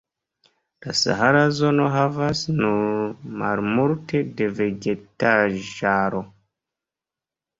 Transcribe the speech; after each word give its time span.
La 0.83 0.93
sahara 0.99 1.41
zono 1.57 1.83
havas 1.95 2.41
nur 2.61 3.11
malmulte 3.41 4.21
da 4.39 4.47
vegetaĵaro. 4.61 6.23